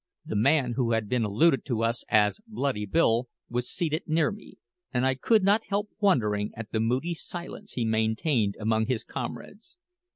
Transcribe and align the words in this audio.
The 0.25 0.35
man 0.35 0.73
who 0.77 0.93
had 0.93 1.07
been 1.07 1.23
alluded 1.23 1.63
to 1.65 1.85
as 1.85 2.39
Bloody 2.47 2.87
Bill 2.87 3.27
was 3.51 3.69
seated 3.69 4.07
near 4.07 4.31
me, 4.31 4.55
and 4.91 5.05
I 5.05 5.13
could 5.13 5.43
not 5.43 5.65
help 5.65 5.89
wondering 5.99 6.49
at 6.55 6.71
the 6.71 6.79
moody 6.79 7.13
silence 7.13 7.73
he 7.73 7.85
maintained 7.85 8.57
among 8.59 8.87
his 8.87 9.03
comrades. 9.03 9.77